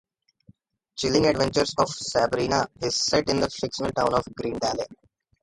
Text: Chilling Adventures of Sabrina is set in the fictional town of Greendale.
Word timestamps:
Chilling 0.95 1.27
Adventures 1.27 1.75
of 1.77 1.87
Sabrina 1.89 2.67
is 2.81 2.95
set 2.95 3.29
in 3.29 3.39
the 3.39 3.51
fictional 3.51 3.91
town 3.91 4.15
of 4.15 4.23
Greendale. 4.35 4.87